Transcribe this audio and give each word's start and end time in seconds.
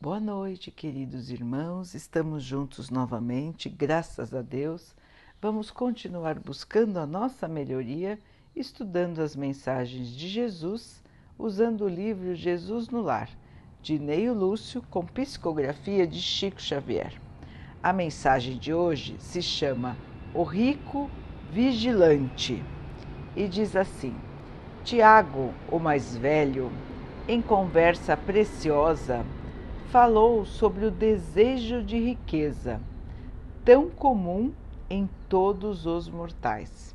Boa 0.00 0.20
noite, 0.20 0.70
queridos 0.70 1.28
irmãos. 1.28 1.92
Estamos 1.92 2.44
juntos 2.44 2.88
novamente, 2.88 3.68
graças 3.68 4.32
a 4.32 4.40
Deus. 4.40 4.94
Vamos 5.42 5.72
continuar 5.72 6.38
buscando 6.38 6.98
a 6.98 7.04
nossa 7.04 7.48
melhoria, 7.48 8.16
estudando 8.54 9.18
as 9.20 9.34
mensagens 9.34 10.10
de 10.10 10.28
Jesus, 10.28 11.02
usando 11.36 11.84
o 11.84 11.88
livro 11.88 12.32
Jesus 12.36 12.88
no 12.88 13.02
Lar, 13.02 13.28
de 13.82 13.98
Neio 13.98 14.32
Lúcio, 14.32 14.84
com 14.88 15.04
psicografia 15.04 16.06
de 16.06 16.22
Chico 16.22 16.62
Xavier. 16.62 17.20
A 17.82 17.92
mensagem 17.92 18.56
de 18.56 18.72
hoje 18.72 19.16
se 19.18 19.42
chama 19.42 19.96
O 20.32 20.44
Rico 20.44 21.10
Vigilante 21.50 22.62
e 23.34 23.48
diz 23.48 23.74
assim: 23.74 24.14
Tiago, 24.84 25.52
o 25.68 25.80
mais 25.80 26.16
velho, 26.16 26.70
em 27.26 27.42
conversa 27.42 28.16
preciosa, 28.16 29.26
falou 29.90 30.44
sobre 30.44 30.84
o 30.84 30.90
desejo 30.90 31.82
de 31.82 31.98
riqueza, 31.98 32.78
tão 33.64 33.88
comum 33.88 34.52
em 34.90 35.08
todos 35.30 35.86
os 35.86 36.10
mortais. 36.10 36.94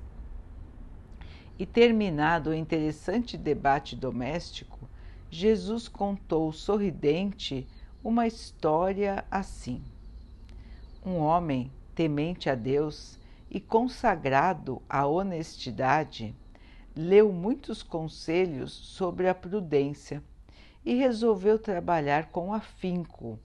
E 1.58 1.66
terminado 1.66 2.52
o 2.52 2.54
interessante 2.54 3.36
debate 3.36 3.96
doméstico, 3.96 4.88
Jesus 5.28 5.88
contou 5.88 6.52
sorridente 6.52 7.68
uma 8.04 8.28
história 8.28 9.26
assim. 9.32 9.82
Um 11.04 11.18
homem 11.18 11.72
temente 11.96 12.48
a 12.48 12.54
Deus 12.54 13.18
e 13.50 13.60
consagrado 13.60 14.80
à 14.88 15.08
honestidade, 15.08 16.36
leu 16.96 17.34
muitos 17.34 17.82
conselhos 17.82 18.72
sobre 18.72 19.28
a 19.28 19.34
prudência 19.34 20.22
e 20.86 20.96
resolveu 20.96 21.58
trabalhar 21.58 22.28
com 22.28 22.54
afinco 22.54 23.40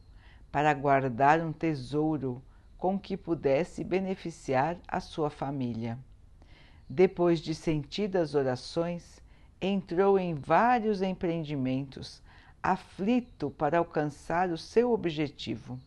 para 0.51 0.73
guardar 0.75 1.41
um 1.41 1.53
tesouro 1.53 2.43
com 2.77 2.99
que 2.99 3.17
pudesse 3.17 3.85
beneficiar 3.85 4.77
a 4.87 5.01
sua 5.01 5.31
família. 5.31 5.99
Depois 6.89 7.41
de 7.41 7.55
sentidas 7.55 8.35
orações, 8.35 9.21
entrou 9.61 10.19
em 10.19 10.35
vários 10.35 11.03
empreendimentos, 11.03 12.23
aflito 12.63 13.51
para 13.51 13.79
alcançar 13.79 14.51
o 14.51 14.59
seu 14.59 14.93
objetivo, 14.93 15.79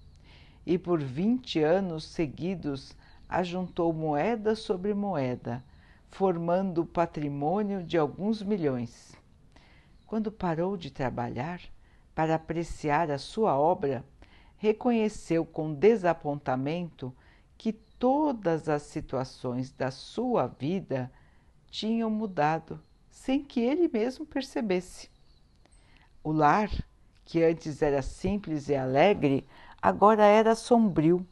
e 0.65 0.77
por 0.77 1.01
vinte 1.01 1.59
anos 1.59 2.03
seguidos 2.05 2.95
ajuntou 3.27 3.91
moeda 3.93 4.55
sobre 4.55 4.93
moeda, 4.93 5.63
formando 6.09 6.81
o 6.81 6.85
patrimônio 6.85 7.81
de 7.81 7.97
alguns 7.97 8.43
milhões. 8.43 9.20
Quando 10.11 10.29
parou 10.29 10.75
de 10.75 10.91
trabalhar 10.91 11.61
para 12.13 12.35
apreciar 12.35 13.09
a 13.09 13.17
sua 13.17 13.57
obra, 13.57 14.03
reconheceu 14.57 15.45
com 15.45 15.73
desapontamento 15.73 17.15
que 17.57 17.71
todas 17.71 18.67
as 18.67 18.81
situações 18.81 19.71
da 19.71 19.89
sua 19.89 20.47
vida 20.47 21.09
tinham 21.69 22.09
mudado 22.09 22.77
sem 23.09 23.41
que 23.41 23.61
ele 23.61 23.87
mesmo 23.87 24.25
percebesse. 24.25 25.09
O 26.21 26.33
lar, 26.33 26.69
que 27.23 27.41
antes 27.41 27.81
era 27.81 28.01
simples 28.01 28.67
e 28.67 28.75
alegre, 28.75 29.47
agora 29.81 30.25
era 30.25 30.55
sombrio. 30.55 31.25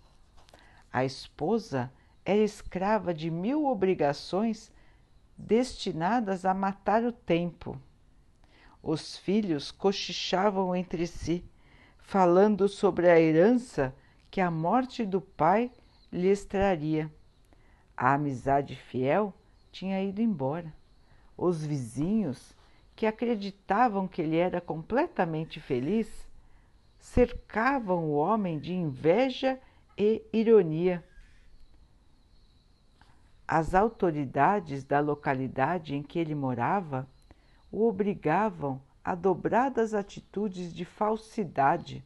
A 0.90 1.04
esposa 1.04 1.92
era 2.24 2.40
escrava 2.40 3.14
de 3.14 3.30
mil 3.30 3.66
obrigações 3.66 4.72
destinadas 5.38 6.46
a 6.46 6.54
matar 6.54 7.04
o 7.04 7.12
tempo 7.12 7.78
os 8.82 9.18
filhos 9.18 9.72
cochichavam 9.72 10.76
entre 10.76 11.06
si, 11.06 11.44
falando 12.00 12.68
sobre 12.68 13.10
a 13.10 13.20
herança 13.20 13.94
que 14.32 14.42
a 14.42 14.50
morte 14.50 15.06
do 15.06 15.22
pai 15.22 15.72
lhes 16.12 16.46
traria. 16.46 17.12
A 17.96 18.14
amizade 18.14 18.76
fiel 18.76 19.34
tinha 19.72 20.02
ido 20.02 20.22
embora. 20.22 20.74
Os 21.38 21.66
vizinhos, 21.66 22.56
que 22.96 23.06
acreditavam 23.06 24.08
que 24.08 24.22
ele 24.22 24.38
era 24.38 24.60
completamente 24.60 25.60
feliz, 25.60 26.28
cercavam 27.00 28.06
o 28.06 28.16
homem 28.16 28.60
de 28.60 28.74
inveja 28.74 29.60
e 29.98 30.22
ironia. 30.34 31.04
As 33.48 33.74
autoridades 33.74 34.84
da 34.84 35.00
localidade 35.00 35.96
em 35.96 36.04
que 36.04 36.20
ele 36.20 36.36
morava 36.36 37.08
o 37.72 37.88
obrigavam 37.88 38.82
a 39.04 39.14
dobradas 39.16 39.94
atitudes 39.94 40.74
de 40.74 40.86
falsidade, 40.86 42.04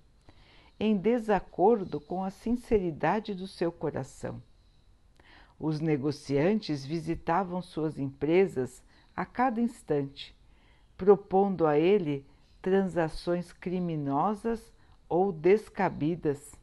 em 0.79 0.97
desacordo 0.97 1.99
com 1.99 2.23
a 2.23 2.29
sinceridade 2.29 3.33
do 3.33 3.47
seu 3.47 3.71
coração. 3.71 4.41
Os 5.59 5.79
negociantes 5.79 6.85
visitavam 6.85 7.61
suas 7.61 7.97
empresas 7.97 8.83
a 9.15 9.25
cada 9.25 9.61
instante, 9.61 10.35
propondo 10.97 11.65
a 11.65 11.77
ele 11.77 12.25
transações 12.61 13.53
criminosas 13.53 14.73
ou 15.07 15.31
descabidas. 15.31 16.53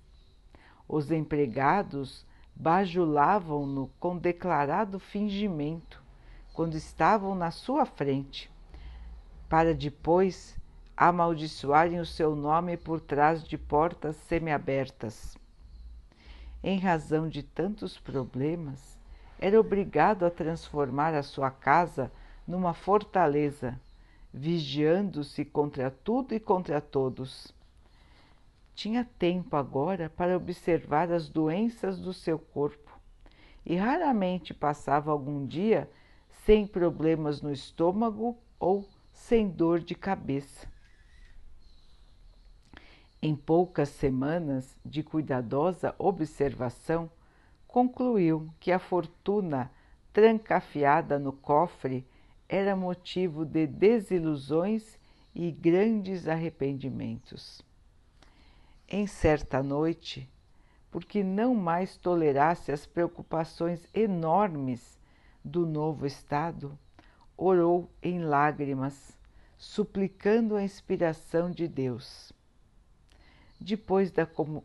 Os 0.87 1.11
empregados 1.11 2.27
bajulavam-no 2.55 3.89
com 3.99 4.19
declarado 4.19 4.99
fingimento 4.99 6.03
quando 6.53 6.75
estavam 6.75 7.35
na 7.35 7.51
sua 7.51 7.87
frente 7.87 8.51
para 9.51 9.75
depois 9.75 10.57
amaldiçoarem 10.97 11.99
o 11.99 12.07
seu 12.07 12.37
nome 12.37 12.77
por 12.77 13.01
trás 13.01 13.43
de 13.43 13.59
portas 13.59 14.15
semiabertas. 14.15 15.37
Em 16.63 16.79
razão 16.79 17.29
de 17.29 17.43
tantos 17.43 17.99
problemas, 17.99 18.97
era 19.41 19.59
obrigado 19.59 20.25
a 20.25 20.31
transformar 20.31 21.15
a 21.15 21.25
sua 21.25 21.51
casa 21.51 22.13
numa 22.47 22.73
fortaleza, 22.73 23.81
vigiando-se 24.33 25.45
contra 25.45 25.91
tudo 25.91 26.33
e 26.33 26.39
contra 26.39 26.81
todos. 26.81 27.53
Tinha 28.73 29.05
tempo 29.19 29.57
agora 29.57 30.09
para 30.09 30.37
observar 30.37 31.11
as 31.11 31.29
doenças 31.29 31.99
do 31.99 32.13
seu 32.13 32.39
corpo 32.39 32.97
e 33.67 33.75
raramente 33.75 34.55
passava 34.55 35.11
algum 35.11 35.45
dia 35.45 35.91
sem 36.45 36.69
problemas 36.69 37.43
no 37.43 37.53
estômago 37.53 38.39
ou 38.57 38.87
sem 39.21 39.49
dor 39.49 39.81
de 39.81 39.95
cabeça. 39.95 40.67
Em 43.23 43.37
poucas 43.37 43.91
semanas 43.91 44.77
de 44.85 45.03
cuidadosa 45.03 45.95
observação, 45.99 47.09
concluiu 47.69 48.53
que 48.59 48.73
a 48.73 48.79
fortuna 48.79 49.71
trancafiada 50.13 51.19
no 51.19 51.33
cofre 51.33 52.05
era 52.49 52.75
motivo 52.75 53.45
de 53.45 53.67
desilusões 53.67 54.99
e 55.35 55.53
grandes 55.53 56.27
arrependimentos. 56.27 57.63
Em 58.89 59.07
certa 59.07 59.63
noite, 59.63 60.29
porque 60.91 61.23
não 61.23 61.55
mais 61.55 61.97
tolerasse 61.97 62.73
as 62.73 62.85
preocupações 62.85 63.87
enormes 63.95 64.99
do 65.45 65.65
novo 65.67 66.05
estado, 66.05 66.77
orou 67.43 67.89
em 68.03 68.21
lágrimas, 68.21 69.17
suplicando 69.57 70.57
a 70.57 70.63
inspiração 70.63 71.51
de 71.51 71.67
Deus. 71.67 72.35
Depois 73.59 74.13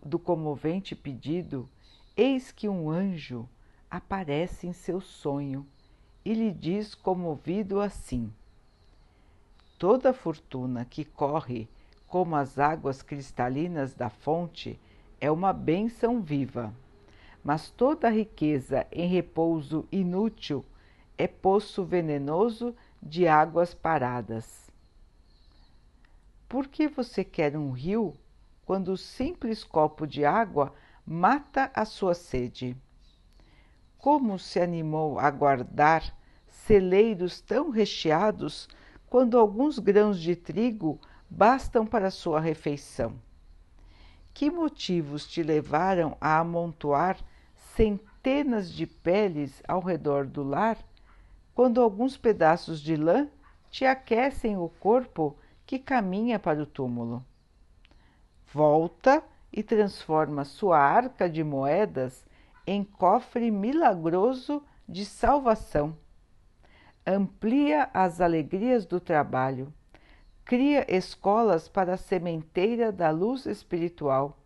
do 0.05 0.19
comovente 0.19 0.93
pedido, 0.93 1.69
eis 2.17 2.51
que 2.51 2.67
um 2.67 2.89
anjo 2.89 3.47
aparece 3.89 4.67
em 4.67 4.73
seu 4.73 4.99
sonho 4.99 5.65
e 6.25 6.33
lhe 6.33 6.51
diz 6.51 6.93
comovido 6.93 7.79
assim: 7.79 8.29
Toda 9.79 10.13
fortuna 10.13 10.83
que 10.83 11.05
corre 11.05 11.69
como 12.05 12.35
as 12.35 12.59
águas 12.59 13.01
cristalinas 13.01 13.93
da 13.93 14.09
fonte 14.09 14.77
é 15.21 15.31
uma 15.31 15.53
bênção 15.53 16.21
viva, 16.21 16.73
mas 17.41 17.69
toda 17.69 18.09
riqueza 18.09 18.85
em 18.91 19.07
repouso 19.07 19.87
inútil 19.89 20.65
é 21.17 21.27
poço 21.27 21.83
venenoso 21.83 22.75
de 23.01 23.27
águas 23.27 23.73
paradas. 23.73 24.69
Por 26.47 26.67
que 26.67 26.87
você 26.87 27.23
quer 27.23 27.57
um 27.57 27.71
rio 27.71 28.13
quando 28.65 28.89
o 28.89 28.97
simples 28.97 29.63
copo 29.63 30.05
de 30.05 30.25
água 30.25 30.73
mata 31.05 31.71
a 31.73 31.85
sua 31.85 32.13
sede? 32.13 32.75
Como 33.97 34.37
se 34.37 34.59
animou 34.59 35.19
a 35.19 35.29
guardar 35.31 36.15
celeiros 36.47 37.41
tão 37.41 37.69
recheados 37.69 38.67
quando 39.09 39.37
alguns 39.37 39.79
grãos 39.79 40.19
de 40.19 40.35
trigo 40.35 40.99
bastam 41.29 41.85
para 41.85 42.11
sua 42.11 42.39
refeição? 42.39 43.19
Que 44.33 44.51
motivos 44.51 45.25
te 45.27 45.41
levaram 45.41 46.17
a 46.19 46.39
amontoar 46.39 47.17
centenas 47.75 48.71
de 48.71 48.85
peles 48.85 49.63
ao 49.67 49.79
redor 49.79 50.25
do 50.25 50.43
lar 50.43 50.77
quando 51.55 51.81
alguns 51.81 52.17
pedaços 52.17 52.81
de 52.81 52.97
lã 52.97 53.29
te 53.71 53.85
aquecem 53.85 54.57
o 54.57 54.67
corpo 54.67 55.37
que 55.65 55.79
caminha 55.79 56.37
para 56.37 56.61
o 56.61 56.65
túmulo. 56.65 57.25
volta 58.53 59.23
e 59.51 59.63
transforma 59.63 60.43
sua 60.43 60.77
arca 60.77 61.29
de 61.29 61.43
moedas 61.43 62.25
em 62.67 62.83
cofre 62.83 63.49
milagroso 63.51 64.61
de 64.87 65.05
salvação. 65.05 65.97
Amplia 67.07 67.89
as 67.93 68.19
alegrias 68.19 68.85
do 68.85 68.99
trabalho, 68.99 69.73
cria 70.43 70.85
escolas 70.93 71.67
para 71.69 71.93
a 71.93 71.97
sementeira 71.97 72.91
da 72.91 73.09
luz 73.11 73.45
espiritual 73.45 74.37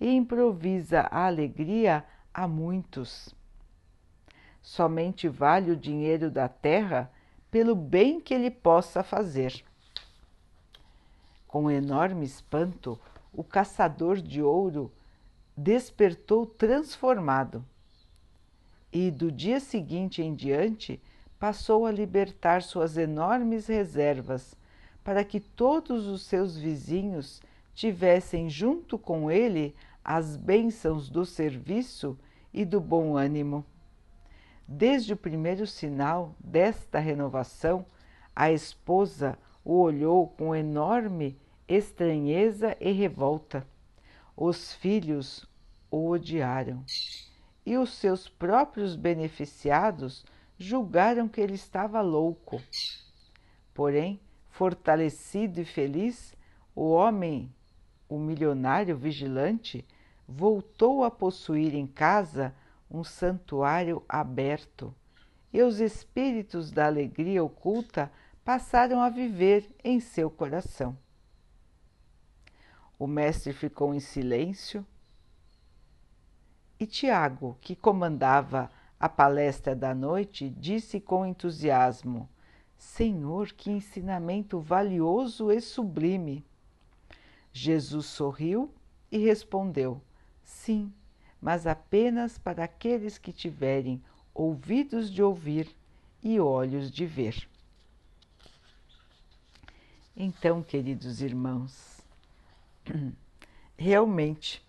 e 0.00 0.14
improvisa 0.14 1.00
a 1.10 1.26
alegria 1.26 2.04
a 2.32 2.46
muitos. 2.46 3.34
Somente 4.64 5.28
vale 5.28 5.70
o 5.70 5.76
dinheiro 5.76 6.30
da 6.30 6.48
terra 6.48 7.12
pelo 7.50 7.76
bem 7.76 8.18
que 8.18 8.32
ele 8.32 8.50
possa 8.50 9.02
fazer. 9.02 9.62
Com 11.46 11.70
enorme 11.70 12.24
espanto, 12.24 12.98
o 13.30 13.44
caçador 13.44 14.22
de 14.22 14.40
ouro 14.40 14.90
despertou 15.54 16.46
transformado 16.46 17.62
e 18.90 19.10
do 19.10 19.30
dia 19.30 19.60
seguinte 19.60 20.22
em 20.22 20.34
diante 20.34 20.98
passou 21.38 21.84
a 21.84 21.92
libertar 21.92 22.62
suas 22.62 22.96
enormes 22.96 23.66
reservas 23.66 24.56
para 25.04 25.22
que 25.22 25.40
todos 25.40 26.06
os 26.06 26.22
seus 26.22 26.56
vizinhos 26.56 27.42
tivessem 27.74 28.48
junto 28.48 28.96
com 28.96 29.30
ele 29.30 29.76
as 30.02 30.38
bênçãos 30.38 31.10
do 31.10 31.26
serviço 31.26 32.18
e 32.50 32.64
do 32.64 32.80
bom 32.80 33.14
ânimo. 33.14 33.62
Desde 34.66 35.12
o 35.12 35.16
primeiro 35.16 35.66
sinal 35.66 36.34
desta 36.38 36.98
renovação, 36.98 37.84
a 38.34 38.50
esposa 38.50 39.38
o 39.64 39.80
olhou 39.80 40.28
com 40.28 40.54
enorme 40.54 41.38
estranheza 41.68 42.76
e 42.80 42.90
revolta. 42.90 43.66
Os 44.36 44.72
filhos 44.74 45.46
o 45.90 46.10
odiaram 46.10 46.84
e 47.64 47.76
os 47.76 47.94
seus 47.94 48.28
próprios 48.28 48.96
beneficiados 48.96 50.24
julgaram 50.58 51.28
que 51.28 51.40
ele 51.40 51.54
estava 51.54 52.00
louco. 52.00 52.60
Porém, 53.72 54.20
fortalecido 54.50 55.60
e 55.60 55.64
feliz, 55.64 56.34
o 56.74 56.90
homem, 56.90 57.52
o 58.08 58.18
milionário 58.18 58.96
vigilante, 58.96 59.84
voltou 60.26 61.04
a 61.04 61.10
possuir 61.10 61.74
em 61.74 61.86
casa 61.86 62.54
um 62.94 63.02
santuário 63.02 64.04
aberto 64.08 64.94
e 65.52 65.60
os 65.62 65.80
espíritos 65.80 66.70
da 66.70 66.86
alegria 66.86 67.42
oculta 67.42 68.10
passaram 68.44 69.00
a 69.00 69.08
viver 69.08 69.68
em 69.82 69.98
seu 69.98 70.30
coração. 70.30 70.96
O 72.96 73.08
mestre 73.08 73.52
ficou 73.52 73.92
em 73.92 73.98
silêncio 73.98 74.86
e 76.78 76.86
Tiago, 76.86 77.58
que 77.60 77.74
comandava 77.74 78.70
a 78.98 79.08
palestra 79.08 79.74
da 79.74 79.92
noite, 79.92 80.48
disse 80.48 81.00
com 81.00 81.26
entusiasmo: 81.26 82.28
Senhor, 82.76 83.48
que 83.52 83.70
ensinamento 83.70 84.60
valioso 84.60 85.50
e 85.50 85.60
sublime! 85.60 86.44
Jesus 87.52 88.06
sorriu 88.06 88.72
e 89.10 89.18
respondeu: 89.18 90.00
Sim, 90.44 90.92
mas 91.44 91.64
apenas 91.64 92.36
para 92.38 92.64
aqueles 92.64 93.18
que 93.18 93.32
tiverem 93.32 94.02
ouvidos 94.34 95.12
de 95.12 95.22
ouvir 95.22 95.68
e 96.20 96.40
olhos 96.40 96.90
de 96.90 97.06
ver. 97.06 97.48
Então, 100.16 100.60
queridos 100.60 101.20
irmãos, 101.20 102.02
Realmente, 103.76 104.64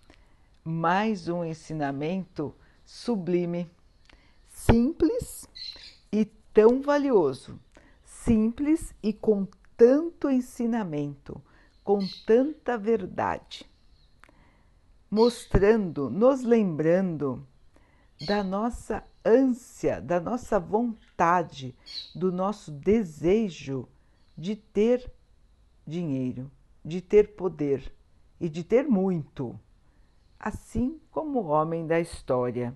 mais 0.63 1.27
um 1.27 1.45
ensinamento 1.45 2.55
sublime, 2.83 3.69
simples 4.49 5.47
e 6.11 6.25
tão 6.51 6.81
valioso, 6.81 7.59
simples 8.03 8.95
e 9.03 9.13
com 9.13 9.47
tanto 9.77 10.27
ensinamento, 10.27 11.39
com 11.83 11.99
tanta 12.25 12.79
verdade, 12.79 13.63
mostrando, 15.15 16.09
nos 16.09 16.43
lembrando 16.43 17.47
da 18.27 18.43
nossa 18.43 19.01
ânsia, 19.25 20.01
da 20.01 20.19
nossa 20.19 20.59
vontade, 20.59 21.73
do 22.13 22.33
nosso 22.33 22.69
desejo 22.69 23.87
de 24.37 24.57
ter 24.57 25.09
dinheiro, 25.87 26.51
de 26.83 26.99
ter 26.99 27.29
poder, 27.29 27.93
e 28.41 28.49
de 28.49 28.61
ter 28.61 28.89
muito, 28.89 29.57
assim 30.37 30.99
como 31.09 31.39
o 31.39 31.47
homem 31.47 31.87
da 31.87 31.97
história. 31.97 32.75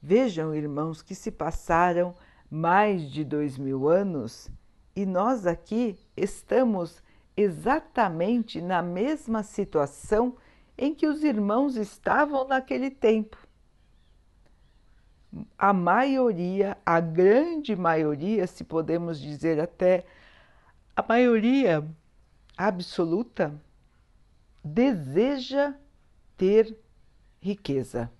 Vejam, 0.00 0.54
irmãos, 0.54 1.02
que 1.02 1.14
se 1.14 1.30
passaram 1.30 2.14
mais 2.50 3.10
de 3.10 3.22
dois 3.24 3.58
mil 3.58 3.90
anos 3.90 4.50
e 4.96 5.04
nós 5.04 5.46
aqui 5.46 5.98
estamos 6.16 7.02
exatamente 7.36 8.58
na 8.62 8.80
mesma 8.80 9.42
situação 9.42 10.38
em 10.76 10.94
que 10.94 11.06
os 11.06 11.22
irmãos 11.22 11.76
estavam 11.76 12.46
naquele 12.46 12.90
tempo. 12.90 13.36
A 15.56 15.72
maioria, 15.72 16.76
a 16.84 17.00
grande 17.00 17.74
maioria, 17.74 18.46
se 18.46 18.64
podemos 18.64 19.18
dizer 19.18 19.60
até 19.60 20.04
a 20.94 21.02
maioria 21.02 21.86
absoluta, 22.56 23.54
deseja 24.62 25.74
ter 26.36 26.76
riqueza. 27.40 28.10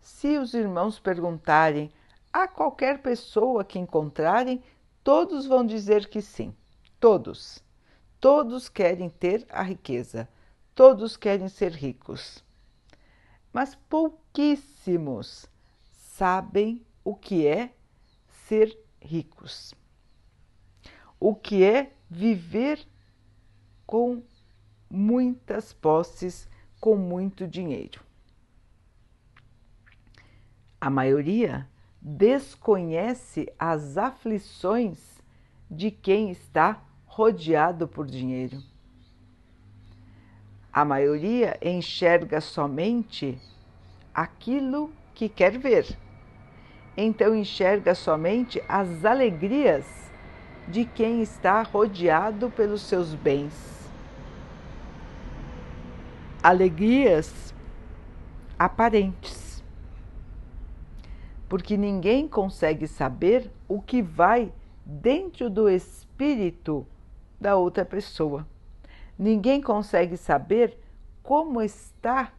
Se 0.00 0.38
os 0.38 0.54
irmãos 0.54 0.98
perguntarem 0.98 1.92
a 2.32 2.48
qualquer 2.48 3.02
pessoa 3.02 3.64
que 3.64 3.78
encontrarem, 3.78 4.62
todos 5.04 5.46
vão 5.46 5.64
dizer 5.64 6.08
que 6.08 6.22
sim. 6.22 6.54
Todos. 6.98 7.62
Todos 8.18 8.68
querem 8.68 9.10
ter 9.10 9.46
a 9.50 9.62
riqueza. 9.62 10.28
Todos 10.74 11.16
querem 11.16 11.48
ser 11.48 11.72
ricos. 11.72 12.42
Mas 13.52 13.74
pouquíssimos 13.74 15.46
sabem 15.92 16.84
o 17.04 17.14
que 17.14 17.46
é 17.46 17.74
ser 18.46 18.78
ricos. 19.00 19.74
O 21.20 21.34
que 21.34 21.62
é 21.62 21.92
viver 22.08 22.86
com 23.86 24.22
muitas 24.88 25.72
posses 25.72 26.48
com 26.80 26.96
muito 26.96 27.46
dinheiro. 27.46 28.00
A 30.80 30.90
maioria 30.90 31.68
desconhece 32.00 33.52
as 33.58 33.96
aflições 33.96 35.22
de 35.70 35.90
quem 35.90 36.30
está 36.30 36.82
rodeado 37.04 37.86
por 37.86 38.06
dinheiro. 38.06 38.71
A 40.72 40.84
maioria 40.84 41.58
enxerga 41.60 42.40
somente 42.40 43.38
aquilo 44.14 44.90
que 45.14 45.28
quer 45.28 45.58
ver. 45.58 45.86
Então 46.96 47.34
enxerga 47.34 47.94
somente 47.94 48.62
as 48.68 49.04
alegrias 49.04 49.84
de 50.68 50.84
quem 50.84 51.20
está 51.22 51.62
rodeado 51.62 52.50
pelos 52.50 52.82
seus 52.82 53.14
bens 53.14 53.72
alegrias 56.42 57.54
aparentes. 58.58 59.62
Porque 61.48 61.76
ninguém 61.76 62.26
consegue 62.26 62.88
saber 62.88 63.50
o 63.68 63.80
que 63.80 64.02
vai 64.02 64.52
dentro 64.84 65.48
do 65.48 65.68
espírito 65.68 66.86
da 67.40 67.56
outra 67.56 67.84
pessoa. 67.84 68.46
Ninguém 69.22 69.60
consegue 69.60 70.16
saber 70.16 70.76
como 71.22 71.62
está 71.62 72.32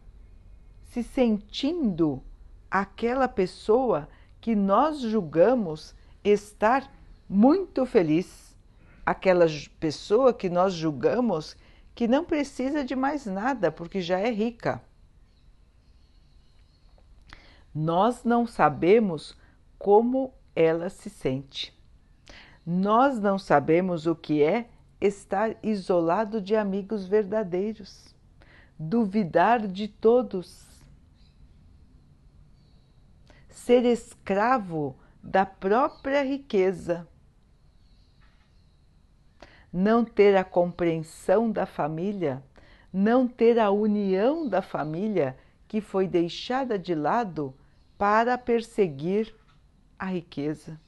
se 0.83 1.01
sentindo 1.01 2.21
aquela 2.69 3.25
pessoa 3.25 4.09
que 4.41 4.53
nós 4.53 4.99
julgamos 4.99 5.95
estar 6.21 6.93
muito 7.29 7.85
feliz, 7.85 8.53
aquela 9.05 9.45
pessoa 9.79 10.33
que 10.33 10.49
nós 10.49 10.73
julgamos 10.73 11.55
que 11.95 12.05
não 12.05 12.25
precisa 12.25 12.83
de 12.83 12.97
mais 12.97 13.25
nada 13.25 13.71
porque 13.71 14.01
já 14.01 14.19
é 14.19 14.29
rica. 14.29 14.81
Nós 17.73 18.25
não 18.25 18.45
sabemos 18.45 19.37
como 19.79 20.33
ela 20.53 20.89
se 20.89 21.09
sente. 21.09 21.73
Nós 22.65 23.17
não 23.21 23.39
sabemos 23.39 24.05
o 24.05 24.13
que 24.13 24.43
é 24.43 24.67
estar 25.05 25.55
isolado 25.61 26.41
de 26.41 26.55
amigos 26.55 27.05
verdadeiros, 27.05 28.15
duvidar 28.77 29.67
de 29.67 29.87
todos, 29.87 30.65
ser 33.49 33.85
escravo 33.85 34.95
da 35.21 35.45
própria 35.45 36.23
riqueza 36.23 37.07
não 39.73 40.05
ter 40.05 40.37
a 40.37 40.43
compreensão 40.43 41.51
da 41.51 41.65
família, 41.65 42.43
não 42.93 43.27
ter 43.27 43.57
a 43.57 43.71
união 43.71 44.47
da 44.47 44.61
família 44.61 45.35
que 45.67 45.81
foi 45.81 46.07
deixada 46.07 46.77
de 46.77 46.93
lado 46.93 47.55
para 47.97 48.37
perseguir 48.37 49.33
a 49.97 50.05
riqueza. 50.05 50.79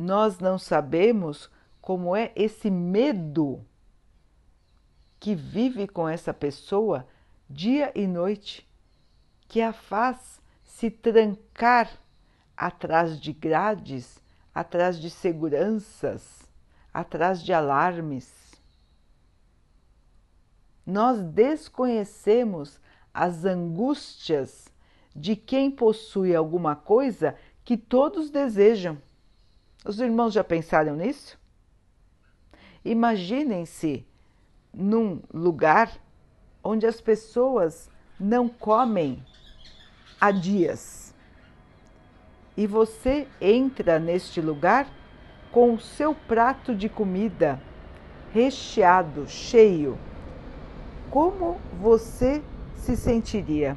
Nós 0.00 0.38
não 0.38 0.56
sabemos 0.56 1.50
como 1.78 2.16
é 2.16 2.32
esse 2.34 2.70
medo 2.70 3.62
que 5.18 5.34
vive 5.34 5.86
com 5.86 6.08
essa 6.08 6.32
pessoa 6.32 7.06
dia 7.50 7.92
e 7.94 8.06
noite, 8.06 8.66
que 9.46 9.60
a 9.60 9.74
faz 9.74 10.40
se 10.64 10.90
trancar 10.90 11.90
atrás 12.56 13.20
de 13.20 13.30
grades, 13.34 14.24
atrás 14.54 14.98
de 14.98 15.10
seguranças, 15.10 16.48
atrás 16.94 17.42
de 17.42 17.52
alarmes. 17.52 18.54
Nós 20.86 21.20
desconhecemos 21.20 22.80
as 23.12 23.44
angústias 23.44 24.72
de 25.14 25.36
quem 25.36 25.70
possui 25.70 26.34
alguma 26.34 26.74
coisa 26.74 27.36
que 27.62 27.76
todos 27.76 28.30
desejam. 28.30 28.96
Os 29.84 30.00
irmãos 30.00 30.32
já 30.34 30.44
pensaram 30.44 30.94
nisso? 30.94 31.38
Imaginem-se 32.84 34.06
num 34.72 35.20
lugar 35.32 35.90
onde 36.62 36.86
as 36.86 37.00
pessoas 37.00 37.90
não 38.18 38.48
comem 38.48 39.24
há 40.20 40.30
dias. 40.30 41.14
E 42.56 42.66
você 42.66 43.26
entra 43.40 43.98
neste 43.98 44.40
lugar 44.40 44.86
com 45.50 45.74
o 45.74 45.80
seu 45.80 46.14
prato 46.14 46.74
de 46.74 46.88
comida 46.88 47.60
recheado, 48.32 49.26
cheio. 49.26 49.98
Como 51.10 51.58
você 51.80 52.42
se 52.76 52.96
sentiria? 52.96 53.76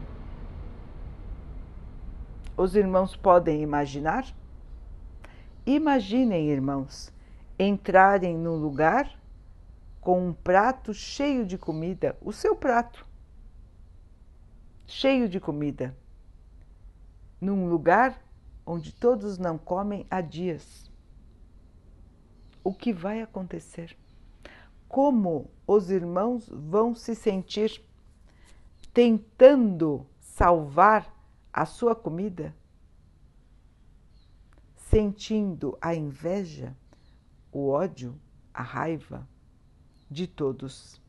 Os 2.55 2.75
irmãos 2.75 3.15
podem 3.15 3.61
imaginar? 3.61 4.25
Imaginem, 5.65 6.49
irmãos, 6.49 7.09
entrarem 7.57 8.37
num 8.37 8.55
lugar 8.57 9.17
com 10.01 10.27
um 10.27 10.33
prato 10.33 10.93
cheio 10.93 11.45
de 11.45 11.57
comida, 11.57 12.17
o 12.19 12.33
seu 12.33 12.53
prato, 12.53 13.07
cheio 14.85 15.29
de 15.29 15.39
comida, 15.39 15.95
num 17.39 17.69
lugar 17.69 18.21
onde 18.65 18.91
todos 18.91 19.37
não 19.37 19.57
comem 19.57 20.05
há 20.11 20.19
dias. 20.19 20.91
O 22.61 22.73
que 22.73 22.91
vai 22.91 23.21
acontecer? 23.21 23.95
Como 24.89 25.49
os 25.65 25.89
irmãos 25.89 26.49
vão 26.49 26.93
se 26.93 27.15
sentir 27.15 27.81
tentando 28.93 30.05
salvar 30.19 31.07
a 31.53 31.65
sua 31.65 31.95
comida? 31.95 32.53
Sentindo 34.93 35.75
a 35.81 35.95
inveja, 35.95 36.77
o 37.51 37.67
ódio, 37.67 38.15
a 38.53 38.61
raiva, 38.61 39.27
de 40.07 40.27
todos. 40.27 41.01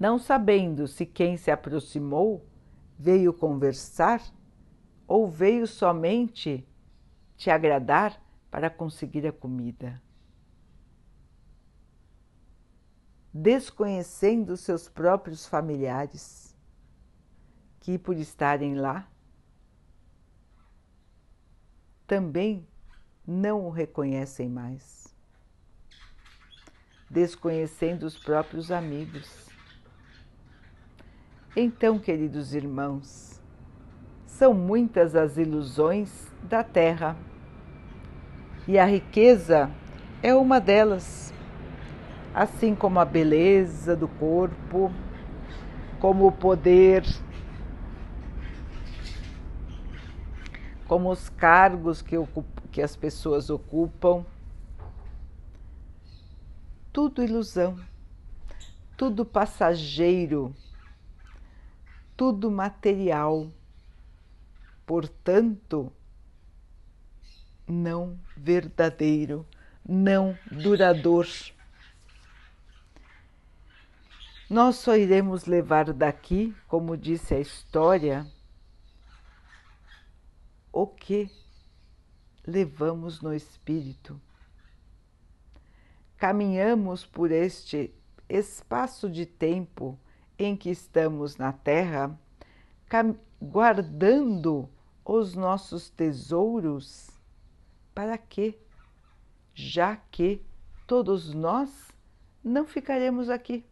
Não 0.00 0.18
sabendo 0.18 0.88
se 0.88 1.04
quem 1.04 1.36
se 1.36 1.50
aproximou 1.50 2.42
veio 2.98 3.34
conversar 3.34 4.22
ou 5.06 5.28
veio 5.28 5.66
somente 5.66 6.66
te 7.36 7.50
agradar 7.50 8.18
para 8.50 8.70
conseguir 8.70 9.26
a 9.26 9.32
comida. 9.32 10.00
Desconhecendo 13.30 14.56
seus 14.56 14.88
próprios 14.88 15.46
familiares, 15.46 16.56
que 17.78 17.98
por 17.98 18.16
estarem 18.16 18.74
lá 18.74 19.06
também 22.06 22.66
não 23.26 23.66
o 23.66 23.70
reconhecem 23.70 24.48
mais 24.48 25.06
desconhecendo 27.08 28.02
os 28.02 28.18
próprios 28.18 28.70
amigos. 28.70 29.46
Então, 31.54 31.98
queridos 31.98 32.54
irmãos, 32.54 33.40
são 34.26 34.52
muitas 34.52 35.14
as 35.16 35.38
ilusões 35.38 36.30
da 36.42 36.62
Terra 36.62 37.16
e 38.68 38.78
a 38.78 38.84
riqueza 38.84 39.70
é 40.22 40.34
uma 40.34 40.60
delas, 40.60 41.32
assim 42.34 42.74
como 42.74 42.98
a 42.98 43.04
beleza 43.04 43.96
do 43.96 44.08
corpo, 44.08 44.92
como 45.98 46.26
o 46.26 46.32
poder, 46.32 47.04
como 50.86 51.10
os 51.10 51.28
cargos 51.28 52.00
que, 52.02 52.16
que 52.70 52.80
as 52.80 52.96
pessoas 52.96 53.50
ocupam 53.50 54.24
tudo 56.92 57.22
ilusão, 57.22 57.78
tudo 58.96 59.24
passageiro, 59.24 60.54
tudo 62.16 62.50
material, 62.50 63.50
portanto, 64.86 65.92
não 67.68 68.18
verdadeiro, 68.34 69.46
não 69.86 70.38
duradouro. 70.50 71.28
Nós 74.48 74.76
só 74.76 74.96
iremos 74.96 75.44
levar 75.44 75.92
daqui, 75.92 76.56
como 76.68 76.96
disse 76.96 77.34
a 77.34 77.40
história, 77.40 78.26
o 80.78 80.86
que 80.86 81.30
levamos 82.46 83.22
no 83.22 83.32
espírito 83.32 84.20
caminhamos 86.18 87.06
por 87.06 87.32
este 87.32 87.94
espaço 88.28 89.08
de 89.08 89.24
tempo 89.24 89.98
em 90.38 90.54
que 90.54 90.68
estamos 90.68 91.38
na 91.38 91.50
Terra, 91.50 92.14
guardando 93.40 94.68
os 95.02 95.34
nossos 95.34 95.88
tesouros, 95.88 97.08
para 97.94 98.18
quê? 98.18 98.58
Já 99.54 99.96
que 99.96 100.44
todos 100.86 101.32
nós 101.32 101.90
não 102.44 102.66
ficaremos 102.66 103.30
aqui. 103.30 103.64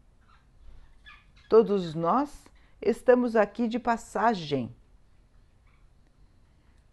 Todos 1.50 1.94
nós 1.94 2.46
estamos 2.80 3.36
aqui 3.36 3.68
de 3.68 3.78
passagem. 3.78 4.74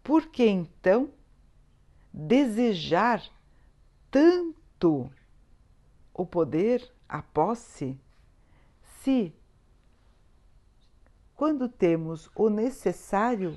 Por 0.04 0.28
que 0.28 0.46
então 0.46 1.12
desejar 2.14 3.24
tanto 4.10 5.12
o 6.14 6.26
poder, 6.26 6.92
a 7.08 7.22
posse, 7.22 7.98
se, 9.02 9.34
quando 11.36 11.70
temos 11.70 12.30
o 12.36 12.50
necessário, 12.50 13.56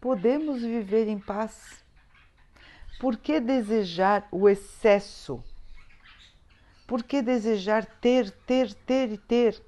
podemos 0.00 0.60
viver 0.62 1.08
em 1.08 1.18
paz. 1.18 1.84
Por 2.98 3.16
que 3.16 3.40
desejar 3.40 4.26
o 4.30 4.48
excesso? 4.48 5.42
Por 6.86 7.02
que 7.02 7.22
desejar 7.22 7.84
ter, 7.86 8.30
ter, 8.30 8.72
ter 8.74 9.12
e 9.12 9.18
ter 9.18 9.62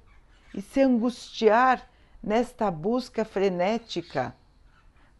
e 0.53 0.61
se 0.61 0.81
angustiar 0.81 1.89
nesta 2.21 2.69
busca 2.69 3.25
frenética? 3.25 4.35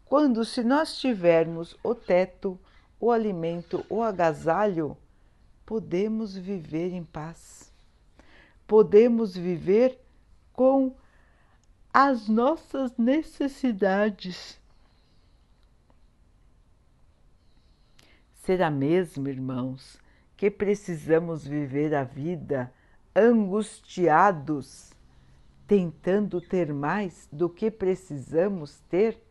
Quando, 0.08 0.42
se 0.42 0.62
nós 0.64 0.98
tivermos 0.98 1.76
o 1.84 1.94
teto, 1.94 2.58
o 2.98 3.12
alimento, 3.12 3.84
o 3.90 4.02
agasalho, 4.02 4.96
podemos 5.66 6.34
viver 6.34 6.94
em 6.94 7.04
paz, 7.04 7.70
podemos 8.66 9.36
viver 9.36 10.00
com 10.54 10.96
as 11.92 12.26
nossas 12.26 12.96
necessidades. 12.96 14.58
Será 18.32 18.70
mesmo, 18.70 19.28
irmãos, 19.28 19.98
que 20.38 20.50
precisamos 20.50 21.46
viver 21.46 21.94
a 21.94 22.02
vida 22.02 22.72
angustiados, 23.14 24.90
tentando 25.66 26.40
ter 26.40 26.72
mais 26.72 27.28
do 27.30 27.50
que 27.50 27.70
precisamos 27.70 28.80
ter 28.88 29.27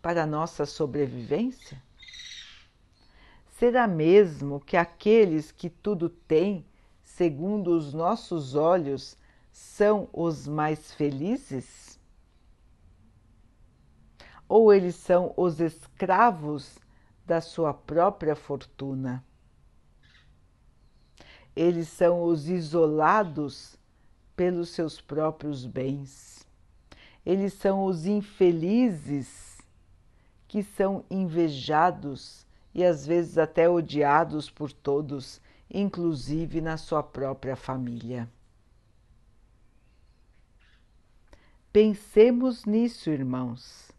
para 0.00 0.26
nossa 0.26 0.66
sobrevivência? 0.66 1.82
Será 3.58 3.86
mesmo 3.86 4.60
que 4.60 4.76
aqueles 4.76 5.52
que 5.52 5.68
tudo 5.68 6.08
têm, 6.08 6.64
segundo 7.02 7.76
os 7.76 7.92
nossos 7.92 8.54
olhos, 8.54 9.16
são 9.52 10.08
os 10.12 10.46
mais 10.46 10.92
felizes? 10.94 11.98
Ou 14.48 14.72
eles 14.72 14.96
são 14.96 15.32
os 15.36 15.60
escravos 15.60 16.78
da 17.26 17.40
sua 17.40 17.72
própria 17.72 18.34
fortuna? 18.34 19.24
eles 21.54 21.88
são 21.88 22.22
os 22.22 22.48
isolados 22.48 23.76
pelos 24.36 24.70
seus 24.70 25.00
próprios 25.00 25.66
bens. 25.66 26.46
Eles 27.24 27.52
são 27.52 27.84
os 27.84 28.06
infelizes 28.06 29.49
que 30.50 30.64
são 30.64 31.04
invejados 31.08 32.44
e 32.74 32.84
às 32.84 33.06
vezes 33.06 33.38
até 33.38 33.70
odiados 33.70 34.50
por 34.50 34.72
todos, 34.72 35.40
inclusive 35.72 36.60
na 36.60 36.76
sua 36.76 37.04
própria 37.04 37.54
família. 37.54 38.28
Pensemos 41.72 42.64
nisso, 42.64 43.10
irmãos. 43.10 43.92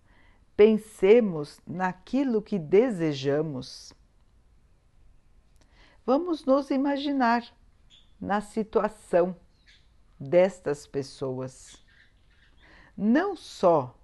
Pensemos 0.57 1.61
naquilo 1.65 2.41
que 2.41 2.59
desejamos. 2.59 3.93
Vamos 6.05 6.43
nos 6.43 6.69
imaginar 6.69 7.45
na 8.19 8.41
situação 8.41 9.33
destas 10.19 10.85
pessoas. 10.85 11.81
Não 12.97 13.37
só 13.37 13.97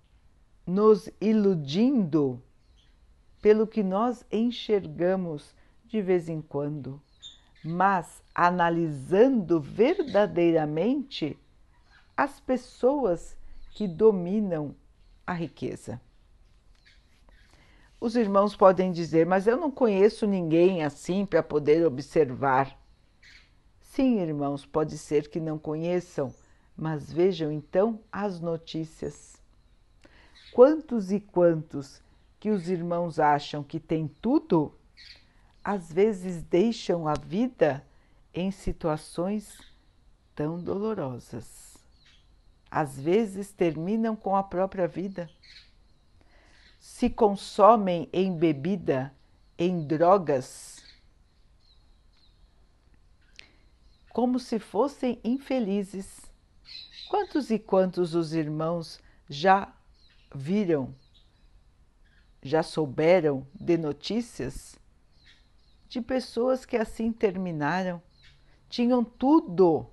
nos 0.67 1.09
iludindo 1.21 2.43
pelo 3.41 3.65
que 3.65 3.81
nós 3.81 4.25
enxergamos 4.29 5.55
de 5.85 6.01
vez 6.01 6.27
em 6.27 6.41
quando, 6.41 7.01
mas 7.63 8.21
analisando 8.35 9.61
verdadeiramente 9.61 11.39
as 12.15 12.41
pessoas 12.41 13.37
que 13.71 13.87
dominam 13.87 14.75
a 15.25 15.31
riqueza. 15.31 16.01
Os 17.99 18.15
irmãos 18.15 18.55
podem 18.55 18.91
dizer, 18.91 19.25
mas 19.25 19.47
eu 19.47 19.55
não 19.55 19.71
conheço 19.71 20.27
ninguém 20.27 20.83
assim 20.83 21.25
para 21.25 21.41
poder 21.41 21.85
observar. 21.85 22.77
Sim, 23.79 24.19
irmãos, 24.19 24.65
pode 24.65 24.97
ser 24.97 25.29
que 25.29 25.39
não 25.39 25.57
conheçam, 25.57 26.33
mas 26.75 27.11
vejam 27.11 27.51
então 27.51 28.01
as 28.11 28.39
notícias. 28.39 29.36
Quantos 30.57 31.11
e 31.11 31.19
quantos 31.19 32.01
que 32.39 32.49
os 32.49 32.67
irmãos 32.67 33.19
acham 33.19 33.61
que 33.61 33.79
têm 33.79 34.07
tudo, 34.07 34.73
às 35.63 35.93
vezes 35.93 36.41
deixam 36.41 37.07
a 37.07 37.13
vida 37.13 37.85
em 38.33 38.49
situações 38.49 39.59
tão 40.33 40.59
dolorosas 40.59 41.67
às 42.69 42.99
vezes 42.99 43.51
terminam 43.51 44.15
com 44.15 44.35
a 44.35 44.43
própria 44.43 44.87
vida. 44.87 45.29
Se 46.79 47.09
consomem 47.09 48.09
em 48.11 48.35
bebida, 48.35 49.13
em 49.57 49.85
drogas, 49.85 50.83
como 54.09 54.39
se 54.39 54.59
fossem 54.59 55.19
infelizes. 55.23 56.21
Quantos 57.09 57.49
e 57.49 57.57
quantos 57.57 58.13
os 58.13 58.33
irmãos 58.33 58.99
já 59.29 59.73
viram, 60.33 60.93
já 62.41 62.63
souberam 62.63 63.45
de 63.53 63.77
notícias 63.77 64.77
de 65.89 66.01
pessoas 66.01 66.65
que 66.65 66.77
assim 66.77 67.11
terminaram? 67.11 68.01
Tinham 68.69 69.03
tudo 69.03 69.89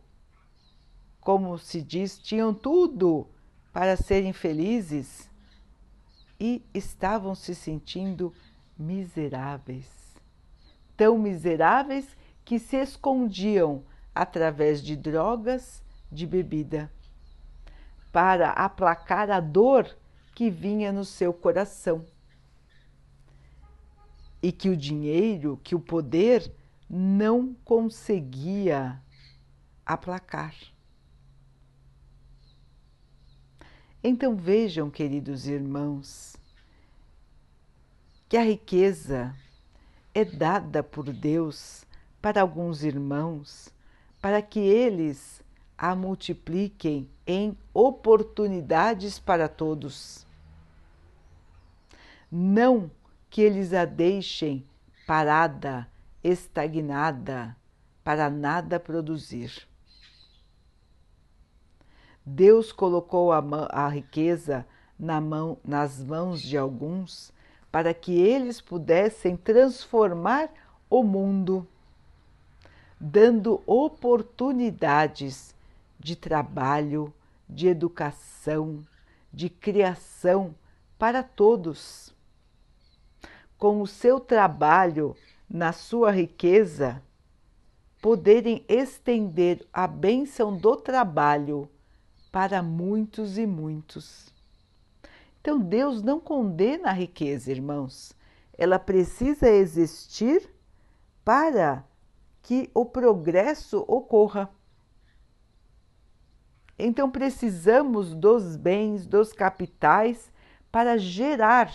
como 1.24 1.58
se 1.58 1.80
diz, 1.80 2.18
tinham 2.18 2.52
tudo 2.52 3.26
para 3.72 3.96
serem 3.96 4.32
felizes 4.34 5.30
e 6.38 6.62
estavam 6.74 7.34
se 7.34 7.54
sentindo 7.54 8.32
miseráveis. 8.78 9.88
Tão 10.94 11.16
miseráveis 11.16 12.14
que 12.44 12.58
se 12.58 12.76
escondiam 12.76 13.82
através 14.14 14.82
de 14.82 14.94
drogas, 14.94 15.82
de 16.12 16.26
bebida, 16.26 16.92
para 18.12 18.50
aplacar 18.50 19.30
a 19.30 19.40
dor 19.40 19.96
que 20.34 20.50
vinha 20.50 20.92
no 20.92 21.04
seu 21.04 21.32
coração. 21.32 22.04
E 24.42 24.52
que 24.52 24.68
o 24.68 24.76
dinheiro, 24.76 25.60
que 25.62 25.74
o 25.74 25.80
poder 25.80 26.52
não 26.88 27.54
conseguia 27.64 29.00
aplacar. 29.86 30.54
Então 34.02 34.36
vejam, 34.36 34.90
queridos 34.90 35.46
irmãos, 35.46 36.36
que 38.28 38.36
a 38.36 38.44
riqueza 38.44 39.34
é 40.12 40.24
dada 40.24 40.82
por 40.82 41.10
Deus 41.10 41.86
para 42.20 42.42
alguns 42.42 42.84
irmãos, 42.84 43.70
para 44.20 44.42
que 44.42 44.60
eles 44.60 45.42
a 45.76 45.94
multipliquem 45.94 47.08
em 47.26 47.56
oportunidades 47.72 49.18
para 49.18 49.48
todos. 49.48 50.23
Não 52.36 52.90
que 53.30 53.40
eles 53.40 53.72
a 53.72 53.84
deixem 53.84 54.66
parada, 55.06 55.88
estagnada, 56.20 57.56
para 58.02 58.28
nada 58.28 58.80
produzir. 58.80 59.68
Deus 62.26 62.72
colocou 62.72 63.30
a, 63.30 63.38
a 63.70 63.88
riqueza 63.88 64.66
na 64.98 65.20
mão, 65.20 65.58
nas 65.64 66.02
mãos 66.02 66.42
de 66.42 66.58
alguns 66.58 67.32
para 67.70 67.94
que 67.94 68.20
eles 68.20 68.60
pudessem 68.60 69.36
transformar 69.36 70.50
o 70.90 71.04
mundo, 71.04 71.64
dando 72.98 73.62
oportunidades 73.64 75.54
de 76.00 76.16
trabalho, 76.16 77.14
de 77.48 77.68
educação, 77.68 78.82
de 79.32 79.48
criação 79.48 80.52
para 80.98 81.22
todos. 81.22 82.13
Com 83.64 83.80
o 83.80 83.86
seu 83.86 84.20
trabalho, 84.20 85.16
na 85.48 85.72
sua 85.72 86.10
riqueza, 86.10 87.02
poderem 88.02 88.62
estender 88.68 89.66
a 89.72 89.86
bênção 89.86 90.54
do 90.54 90.76
trabalho 90.76 91.66
para 92.30 92.62
muitos 92.62 93.38
e 93.38 93.46
muitos. 93.46 94.30
Então, 95.40 95.58
Deus 95.58 96.02
não 96.02 96.20
condena 96.20 96.90
a 96.90 96.92
riqueza, 96.92 97.50
irmãos. 97.50 98.12
Ela 98.58 98.78
precisa 98.78 99.48
existir 99.48 100.46
para 101.24 101.82
que 102.42 102.70
o 102.74 102.84
progresso 102.84 103.82
ocorra. 103.88 104.50
Então, 106.78 107.10
precisamos 107.10 108.12
dos 108.12 108.56
bens, 108.56 109.06
dos 109.06 109.32
capitais, 109.32 110.30
para 110.70 110.98
gerar 110.98 111.72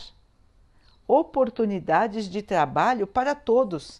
oportunidades 1.10 2.30
de 2.30 2.44
trabalho 2.44 3.08
para 3.08 3.34
todos, 3.34 4.00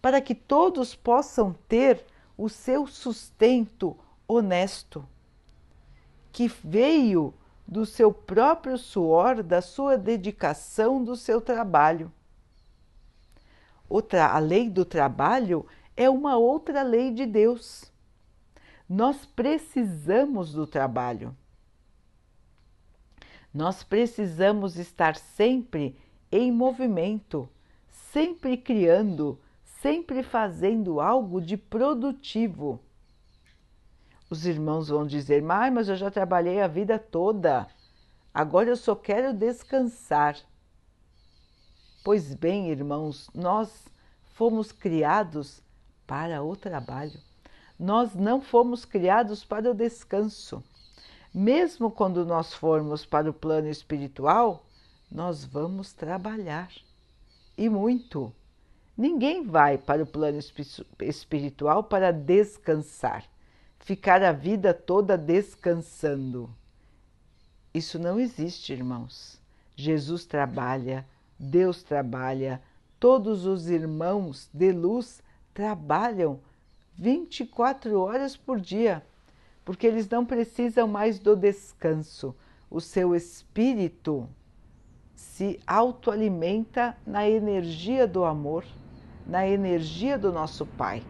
para 0.00 0.20
que 0.20 0.32
todos 0.32 0.94
possam 0.94 1.52
ter 1.68 2.06
o 2.38 2.48
seu 2.48 2.86
sustento 2.86 3.96
honesto 4.28 5.04
que 6.30 6.46
veio 6.46 7.34
do 7.66 7.84
seu 7.84 8.12
próprio 8.12 8.78
suor, 8.78 9.42
da 9.42 9.60
sua 9.60 9.98
dedicação, 9.98 11.02
do 11.02 11.16
seu 11.16 11.40
trabalho. 11.40 12.12
Outra, 13.88 14.26
a 14.28 14.38
lei 14.38 14.70
do 14.70 14.84
trabalho 14.84 15.66
é 15.96 16.08
uma 16.08 16.36
outra 16.36 16.82
lei 16.82 17.10
de 17.10 17.26
Deus. 17.26 17.90
Nós 18.88 19.26
precisamos 19.26 20.52
do 20.52 20.64
trabalho. 20.64 21.36
Nós 23.52 23.82
precisamos 23.82 24.76
estar 24.76 25.16
sempre 25.16 25.98
em 26.30 26.50
movimento, 26.52 27.48
sempre 27.88 28.56
criando, 28.56 29.38
sempre 29.80 30.22
fazendo 30.22 31.00
algo 31.00 31.40
de 31.40 31.56
produtivo 31.56 32.80
os 34.28 34.44
irmãos 34.44 34.88
vão 34.88 35.06
dizer: 35.06 35.42
Mãe, 35.42 35.70
mas 35.70 35.88
eu 35.88 35.96
já 35.96 36.10
trabalhei 36.10 36.60
a 36.60 36.66
vida 36.66 36.98
toda, 36.98 37.66
agora 38.34 38.68
eu 38.68 38.76
só 38.76 38.94
quero 38.94 39.32
descansar. 39.32 40.36
Pois 42.04 42.34
bem, 42.34 42.70
irmãos, 42.70 43.30
nós 43.34 43.88
fomos 44.34 44.72
criados 44.72 45.62
para 46.06 46.42
o 46.42 46.56
trabalho. 46.56 47.18
Nós 47.78 48.14
não 48.14 48.40
fomos 48.40 48.84
criados 48.84 49.44
para 49.44 49.70
o 49.70 49.74
descanso. 49.74 50.62
Mesmo 51.34 51.90
quando 51.90 52.24
nós 52.24 52.54
formos 52.54 53.04
para 53.04 53.28
o 53.28 53.34
plano 53.34 53.68
espiritual, 53.68 54.65
nós 55.10 55.44
vamos 55.44 55.92
trabalhar. 55.92 56.70
E 57.56 57.68
muito. 57.68 58.32
Ninguém 58.96 59.42
vai 59.44 59.78
para 59.78 60.02
o 60.02 60.06
plano 60.06 60.38
espiritual 61.00 61.84
para 61.84 62.12
descansar 62.12 63.24
ficar 63.86 64.20
a 64.20 64.32
vida 64.32 64.74
toda 64.74 65.16
descansando. 65.16 66.50
Isso 67.72 68.00
não 68.00 68.18
existe, 68.18 68.72
irmãos. 68.72 69.40
Jesus 69.76 70.24
trabalha, 70.24 71.06
Deus 71.38 71.84
trabalha, 71.84 72.60
todos 72.98 73.46
os 73.46 73.68
irmãos 73.68 74.50
de 74.52 74.72
luz 74.72 75.22
trabalham 75.54 76.40
24 76.96 78.00
horas 78.00 78.36
por 78.36 78.58
dia, 78.58 79.06
porque 79.64 79.86
eles 79.86 80.08
não 80.08 80.26
precisam 80.26 80.88
mais 80.88 81.20
do 81.20 81.36
descanso. 81.36 82.34
O 82.68 82.80
seu 82.80 83.14
espírito 83.14 84.28
se 85.16 85.58
autoalimenta 85.66 86.94
na 87.06 87.28
energia 87.28 88.06
do 88.06 88.24
amor, 88.24 88.64
na 89.26 89.48
energia 89.48 90.18
do 90.18 90.30
nosso 90.30 90.66
Pai. 90.66 91.02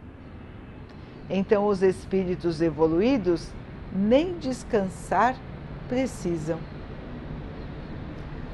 Então, 1.29 1.67
os 1.67 1.83
espíritos 1.83 2.61
evoluídos 2.61 3.51
nem 3.93 4.37
descansar 4.39 5.35
precisam. 5.89 6.57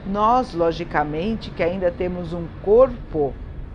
Nós, 0.08 0.54
logicamente, 0.54 1.52
que 1.52 1.62
ainda 1.62 1.92
temos 1.92 2.34
um 2.34 2.48
corpo 2.64 3.32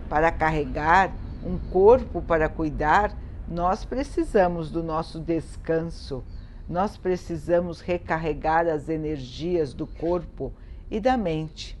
para 0.09 0.31
carregar, 0.31 1.11
um 1.43 1.57
corpo 1.57 2.21
para 2.21 2.49
cuidar, 2.49 3.15
nós 3.47 3.85
precisamos 3.85 4.69
do 4.69 4.83
nosso 4.83 5.19
descanso, 5.19 6.23
nós 6.67 6.97
precisamos 6.97 7.79
recarregar 7.79 8.67
as 8.67 8.89
energias 8.89 9.73
do 9.73 9.87
corpo 9.87 10.53
e 10.89 10.99
da 10.99 11.17
mente. 11.17 11.77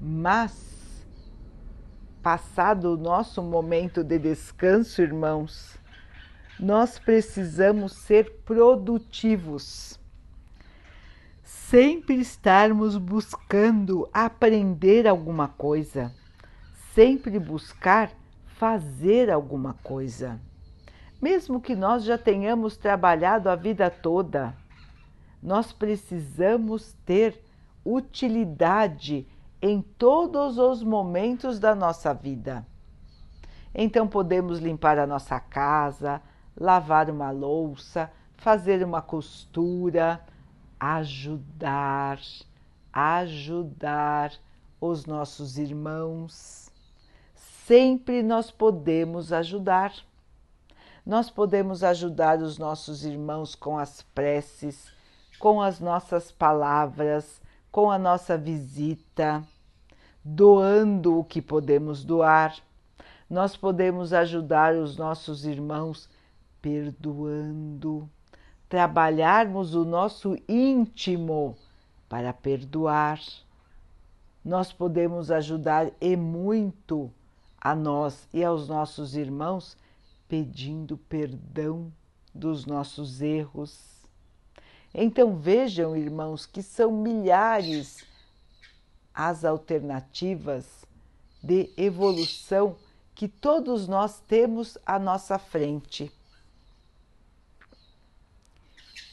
Mas, 0.00 1.06
passado 2.22 2.94
o 2.94 2.96
nosso 2.96 3.42
momento 3.42 4.02
de 4.02 4.18
descanso, 4.18 5.02
irmãos, 5.02 5.78
nós 6.58 6.98
precisamos 6.98 7.92
ser 7.92 8.30
produtivos. 8.44 9.98
Sempre 11.42 12.16
estarmos 12.16 12.96
buscando 12.96 14.08
aprender 14.12 15.06
alguma 15.06 15.48
coisa, 15.48 16.14
sempre 16.94 17.38
buscar 17.38 18.10
fazer 18.56 19.30
alguma 19.30 19.74
coisa. 19.82 20.40
Mesmo 21.20 21.60
que 21.60 21.74
nós 21.74 22.04
já 22.04 22.18
tenhamos 22.18 22.76
trabalhado 22.76 23.48
a 23.48 23.56
vida 23.56 23.90
toda, 23.90 24.54
nós 25.42 25.72
precisamos 25.72 26.94
ter 27.04 27.42
utilidade 27.84 29.26
em 29.62 29.80
todos 29.80 30.58
os 30.58 30.82
momentos 30.82 31.58
da 31.58 31.74
nossa 31.74 32.12
vida. 32.12 32.66
Então 33.74 34.06
podemos 34.06 34.58
limpar 34.58 34.98
a 34.98 35.06
nossa 35.06 35.38
casa, 35.38 36.20
lavar 36.56 37.08
uma 37.08 37.30
louça, 37.30 38.10
fazer 38.36 38.84
uma 38.84 39.00
costura, 39.00 40.20
ajudar, 40.78 42.18
ajudar 42.92 44.32
os 44.80 45.06
nossos 45.06 45.58
irmãos. 45.58 46.70
Sempre 47.34 48.22
nós 48.22 48.50
podemos 48.50 49.32
ajudar. 49.32 49.92
Nós 51.04 51.30
podemos 51.30 51.84
ajudar 51.84 52.40
os 52.40 52.58
nossos 52.58 53.04
irmãos 53.04 53.54
com 53.54 53.78
as 53.78 54.02
preces, 54.02 54.90
com 55.40 55.62
as 55.62 55.80
nossas 55.80 56.30
palavras, 56.30 57.40
com 57.72 57.90
a 57.90 57.98
nossa 57.98 58.36
visita, 58.36 59.42
doando 60.22 61.18
o 61.18 61.24
que 61.24 61.40
podemos 61.40 62.04
doar. 62.04 62.54
Nós 63.28 63.56
podemos 63.56 64.12
ajudar 64.12 64.74
os 64.74 64.98
nossos 64.98 65.46
irmãos 65.46 66.10
perdoando, 66.60 68.06
trabalharmos 68.68 69.74
o 69.74 69.82
nosso 69.82 70.36
íntimo 70.46 71.56
para 72.06 72.34
perdoar. 72.34 73.18
Nós 74.44 74.74
podemos 74.74 75.30
ajudar 75.30 75.90
e 76.02 76.16
muito 76.16 77.10
a 77.58 77.74
nós 77.74 78.28
e 78.30 78.44
aos 78.44 78.68
nossos 78.68 79.16
irmãos 79.16 79.74
pedindo 80.28 80.98
perdão 80.98 81.90
dos 82.34 82.66
nossos 82.66 83.22
erros. 83.22 83.99
Então 84.92 85.36
vejam, 85.36 85.96
irmãos, 85.96 86.46
que 86.46 86.62
são 86.62 86.90
milhares 86.90 88.04
as 89.14 89.44
alternativas 89.44 90.84
de 91.42 91.70
evolução 91.76 92.76
que 93.14 93.28
todos 93.28 93.86
nós 93.86 94.20
temos 94.20 94.76
à 94.84 94.98
nossa 94.98 95.38
frente. 95.38 96.12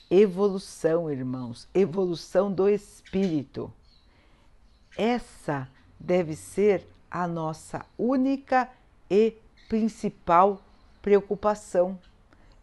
evolução, 0.09 1.11
irmãos, 1.11 1.67
evolução 1.73 2.51
do 2.51 2.69
espírito. 2.69 3.71
Essa 4.97 5.69
deve 5.99 6.35
ser 6.35 6.87
a 7.11 7.27
nossa 7.27 7.85
única 7.97 8.69
e 9.09 9.35
principal 9.67 10.61
preocupação 11.01 11.99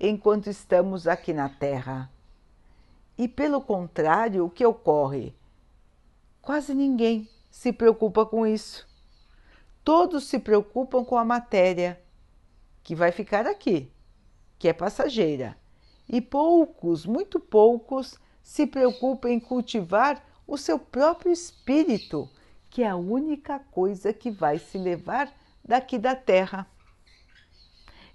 enquanto 0.00 0.48
estamos 0.48 1.06
aqui 1.06 1.32
na 1.32 1.48
Terra. 1.48 2.10
E 3.16 3.28
pelo 3.28 3.60
contrário, 3.60 4.44
o 4.44 4.50
que 4.50 4.64
ocorre? 4.64 5.34
Quase 6.42 6.74
ninguém 6.74 7.28
se 7.50 7.72
preocupa 7.72 8.26
com 8.26 8.46
isso. 8.46 8.86
Todos 9.82 10.24
se 10.24 10.38
preocupam 10.38 11.04
com 11.04 11.16
a 11.16 11.24
matéria, 11.24 12.00
que 12.82 12.94
vai 12.94 13.12
ficar 13.12 13.46
aqui, 13.46 13.90
que 14.58 14.68
é 14.68 14.72
passageira 14.72 15.56
e 16.08 16.20
poucos, 16.20 17.06
muito 17.06 17.40
poucos, 17.40 18.18
se 18.42 18.66
preocupam 18.66 19.30
em 19.30 19.40
cultivar 19.40 20.22
o 20.46 20.58
seu 20.58 20.78
próprio 20.78 21.32
espírito, 21.32 22.28
que 22.68 22.82
é 22.82 22.88
a 22.88 22.96
única 22.96 23.58
coisa 23.58 24.12
que 24.12 24.30
vai 24.30 24.58
se 24.58 24.76
levar 24.76 25.32
daqui 25.64 25.98
da 25.98 26.14
terra. 26.14 26.66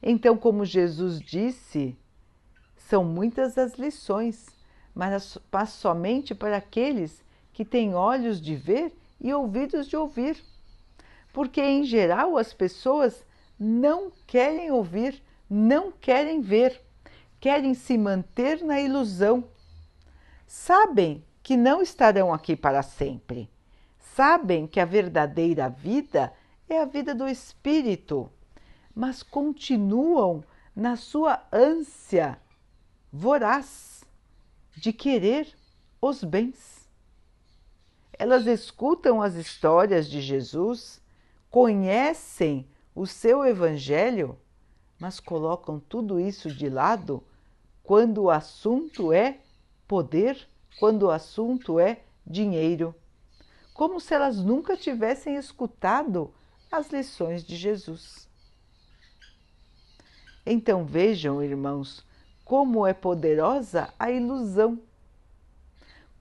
Então, 0.02 0.38
como 0.38 0.64
Jesus 0.66 1.20
disse, 1.20 1.98
são 2.76 3.04
muitas 3.04 3.58
as 3.58 3.74
lições, 3.74 4.46
mas, 5.00 5.38
mas 5.52 5.70
somente 5.70 6.36
para 6.36 6.58
aqueles 6.58 7.24
que 7.54 7.64
têm 7.64 7.96
olhos 7.96 8.42
de 8.42 8.56
ver 8.56 8.94
e 9.20 9.34
ouvidos 9.34 9.88
de 9.88 9.96
ouvir. 9.96 10.38
Porque, 11.32 11.62
em 11.62 11.84
geral, 11.84 12.38
as 12.38 12.54
pessoas 12.54 13.26
não 13.58 14.12
querem 14.28 14.72
ouvir, 14.72 15.22
não 15.50 15.92
querem 15.92 16.42
ver 16.42 16.82
querem 17.40 17.74
se 17.74 17.98
manter 17.98 18.64
na 18.64 18.82
ilusão. 18.82 19.46
Sabem 20.46 21.24
que 21.42 21.56
não 21.56 21.82
estarão 21.82 22.34
aqui 22.34 22.56
para 22.56 22.84
sempre. 22.84 23.50
Sabem 23.98 24.68
que 24.68 24.80
a 24.80 24.86
verdadeira 24.86 25.70
vida 25.70 26.34
é 26.68 26.82
a 26.82 26.86
vida 26.86 27.16
do 27.16 27.28
espírito, 27.28 28.30
mas 28.94 29.24
continuam 29.24 30.44
na 30.76 30.96
sua 30.96 31.42
ânsia 31.52 32.38
voraz 33.12 33.99
de 34.80 34.94
querer 34.94 35.48
os 36.02 36.24
bens. 36.24 36.88
Elas 38.14 38.48
escutam 38.48 39.22
as 39.22 39.36
histórias 39.36 40.10
de 40.10 40.22
Jesus, 40.22 41.02
conhecem 41.50 42.68
o 42.96 43.06
seu 43.06 43.46
evangelho, 43.46 44.38
mas 45.00 45.20
colocam 45.20 45.80
tudo 45.80 46.20
isso 46.20 46.50
de 46.50 46.70
lado 46.70 47.24
quando 47.84 48.24
o 48.24 48.30
assunto 48.30 49.12
é 49.12 49.40
poder, 49.88 50.48
quando 50.80 51.04
o 51.04 51.12
assunto 51.12 51.80
é 51.80 52.02
dinheiro, 52.26 52.94
como 53.74 54.00
se 54.00 54.14
elas 54.14 54.38
nunca 54.38 54.78
tivessem 54.78 55.36
escutado 55.36 56.34
as 56.72 56.90
lições 56.90 57.44
de 57.44 57.56
Jesus. 57.56 58.30
Então 60.46 60.86
vejam, 60.86 61.42
irmãos, 61.42 62.06
como 62.50 62.88
é 62.88 62.96
poderosa 62.96 63.94
a 64.00 64.10
ilusão. 64.10 64.82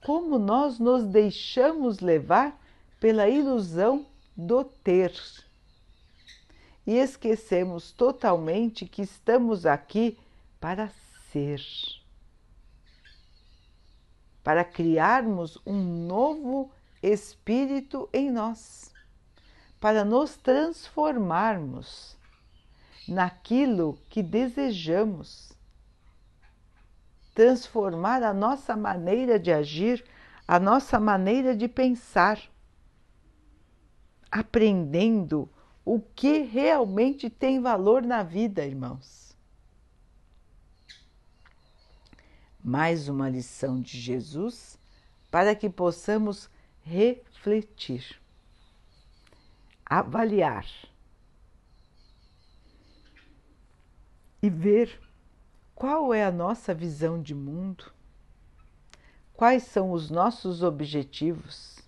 Como 0.05 0.37
nós 0.37 0.77
nos 0.77 1.03
deixamos 1.03 2.01
levar 2.01 2.55
pela 2.99 3.27
ilusão 3.27 4.05
do 4.37 4.63
ter. 4.63 5.11
E 6.85 6.97
esquecemos 6.97 7.91
totalmente 7.91 8.85
que 8.85 9.01
estamos 9.01 9.65
aqui 9.65 10.19
para 10.59 10.91
ser, 11.31 11.63
para 14.43 14.63
criarmos 14.63 15.57
um 15.65 15.81
novo 16.05 16.69
espírito 17.01 18.07
em 18.13 18.29
nós, 18.29 18.93
para 19.79 20.05
nos 20.05 20.37
transformarmos 20.37 22.15
naquilo 23.07 23.97
que 24.09 24.21
desejamos, 24.21 25.57
transformar 27.33 28.23
a 28.23 28.33
nossa 28.33 28.75
maneira 28.75 29.39
de 29.39 29.51
agir, 29.51 30.03
a 30.47 30.59
nossa 30.59 30.99
maneira 30.99 31.55
de 31.55 31.67
pensar, 31.67 32.41
aprendendo 34.31 35.49
o 35.83 35.99
que 35.99 36.39
realmente 36.39 37.29
tem 37.29 37.61
valor 37.61 38.03
na 38.03 38.23
vida, 38.23 38.65
irmãos. 38.65 39.19
mais 42.63 43.07
uma 43.07 43.29
lição 43.29 43.81
de 43.81 43.99
Jesus 43.99 44.77
para 45.31 45.55
que 45.55 45.69
possamos 45.69 46.49
refletir, 46.81 48.21
avaliar. 49.85 50.65
e 54.41 54.49
ver 54.49 54.97
qual 55.79 56.13
é 56.13 56.25
a 56.25 56.31
nossa 56.31 56.73
visão 56.73 57.21
de 57.21 57.33
mundo, 57.33 57.89
quais 59.33 59.63
são 59.63 59.93
os 59.93 60.09
nossos 60.09 60.61
objetivos. 60.61 61.79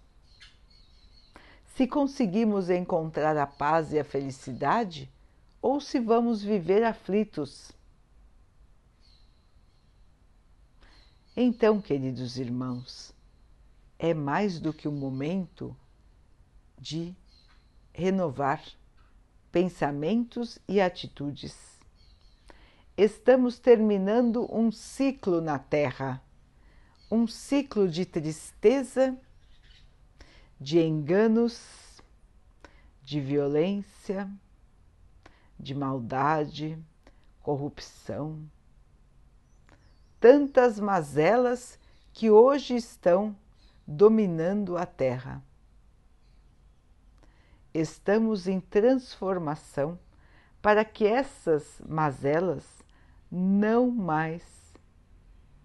Se 1.76 1.86
conseguimos 1.86 2.70
encontrar 2.70 3.36
a 3.36 3.46
paz 3.46 3.92
e 3.92 4.00
a 4.00 4.06
felicidade 4.06 5.12
ou 5.62 5.82
se 5.82 6.00
vamos 6.00 6.42
viver 6.42 6.86
aflitos. 6.86 7.74
Então, 11.36 11.82
queridos 11.82 12.38
irmãos, 12.38 13.14
é 14.00 14.14
mais 14.14 14.58
do 14.58 14.72
que 14.72 14.88
o 14.88 14.92
momento 14.92 15.76
de 16.80 17.14
renovar 17.92 18.64
pensamentos 19.52 20.60
e 20.66 20.80
atitudes. 20.80 21.71
Estamos 22.98 23.58
terminando 23.58 24.54
um 24.54 24.70
ciclo 24.70 25.40
na 25.40 25.58
Terra, 25.58 26.22
um 27.10 27.26
ciclo 27.26 27.88
de 27.88 28.06
tristeza, 28.06 29.18
de 30.60 30.80
enganos, 30.80 32.02
de 33.02 33.22
violência, 33.22 34.30
de 35.58 35.74
maldade, 35.74 36.78
corrupção, 37.42 38.44
tantas 40.20 40.78
mazelas 40.78 41.80
que 42.12 42.30
hoje 42.30 42.76
estão 42.76 43.36
dominando 43.88 44.78
a 44.78 44.86
Terra. 44.86 45.42
Estamos 47.74 48.48
em 48.48 48.60
transformação 48.60 49.98
para 50.62 50.86
que 50.86 51.08
essas 51.08 51.82
mazelas 51.88 52.81
não 53.32 53.90
mais 53.90 54.44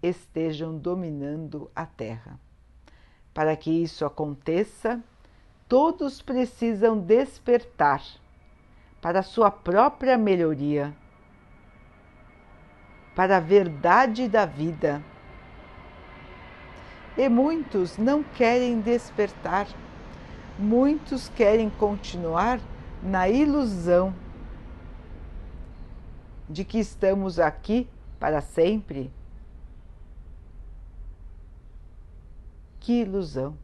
estejam 0.01 0.77
dominando 0.77 1.69
a 1.75 1.85
Terra. 1.85 2.39
Para 3.33 3.55
que 3.55 3.69
isso 3.69 4.05
aconteça, 4.05 5.03
todos 5.67 6.21
precisam 6.21 6.97
despertar 6.97 8.01
para 9.01 9.19
a 9.19 9.23
sua 9.23 9.51
própria 9.51 10.17
melhoria, 10.17 10.95
para 13.15 13.37
a 13.37 13.41
verdade 13.41 14.27
da 14.27 14.45
vida 14.45 15.03
e 17.17 17.27
muitos 17.27 17.97
não 17.97 18.21
querem 18.21 18.79
despertar, 18.79 19.67
muitos 20.57 21.27
querem 21.29 21.69
continuar 21.69 22.59
na 23.01 23.27
ilusão 23.27 24.13
de 26.49 26.63
que 26.63 26.79
estamos 26.79 27.39
aqui 27.39 27.87
para 28.19 28.41
sempre. 28.41 29.11
Que 32.79 33.01
ilusão! 33.01 33.57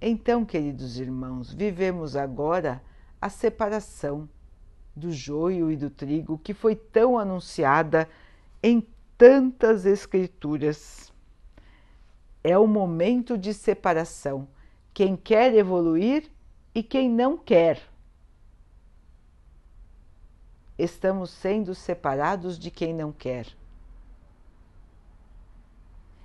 Então, 0.00 0.44
queridos 0.44 0.98
irmãos, 0.98 1.52
vivemos 1.52 2.14
agora 2.14 2.82
a 3.20 3.30
separação 3.30 4.28
do 4.94 5.10
joio 5.10 5.70
e 5.70 5.76
do 5.76 5.88
trigo 5.88 6.38
que 6.38 6.52
foi 6.52 6.76
tão 6.76 7.18
anunciada 7.18 8.08
em 8.62 8.86
tantas 9.16 9.86
escrituras. 9.86 11.12
É 12.42 12.58
o 12.58 12.66
momento 12.66 13.38
de 13.38 13.54
separação. 13.54 14.46
Quem 14.92 15.16
quer 15.16 15.54
evoluir 15.54 16.30
e 16.74 16.82
quem 16.82 17.08
não 17.08 17.38
quer. 17.38 17.80
Estamos 20.78 21.30
sendo 21.30 21.74
separados 21.74 22.58
de 22.58 22.70
quem 22.70 22.92
não 22.92 23.12
quer. 23.12 23.46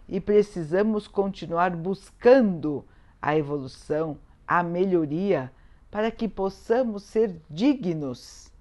E 0.08 0.20
precisamos 0.20 1.08
continuar 1.08 1.76
buscando 1.76 2.84
a 3.22 3.36
evolução, 3.36 4.18
a 4.48 4.64
melhoria, 4.64 5.52
para 5.92 6.10
que 6.10 6.28
possamos 6.28 7.04
ser 7.04 7.40
dignos 7.50 8.52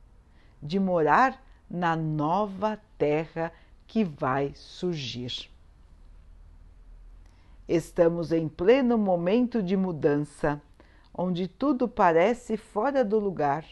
de 0.62 0.78
morar 0.78 1.42
na 1.70 1.96
nova 1.96 2.78
terra 2.98 3.52
que 3.86 4.04
vai 4.04 4.52
surgir. 4.54 5.50
Estamos 7.66 8.32
em 8.32 8.48
pleno 8.48 8.96
momento 8.96 9.62
de 9.62 9.76
mudança, 9.76 10.60
onde 11.12 11.46
tudo 11.46 11.86
parece 11.86 12.56
fora 12.56 13.04
do 13.04 13.18
lugar, 13.18 13.64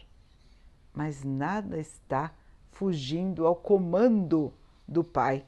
mas 0.96 1.22
nada 1.22 1.78
está 1.78 2.32
fugindo 2.72 3.46
ao 3.46 3.54
comando 3.54 4.50
do 4.88 5.04
Pai. 5.04 5.44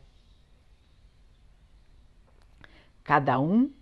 Cada 3.02 3.40
um 3.40 3.72